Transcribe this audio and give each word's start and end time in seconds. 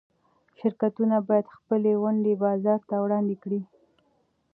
شرکتونه 0.59 1.17
باید 1.27 1.53
خپلې 1.55 1.91
ونډې 2.03 2.33
بازار 2.43 2.79
ته 2.89 2.95
وړاندې 3.03 3.35
کړي. 3.43 3.61